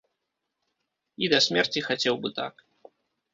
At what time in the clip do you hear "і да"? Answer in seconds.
1.25-1.39